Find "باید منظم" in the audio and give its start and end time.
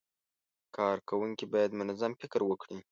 1.53-2.11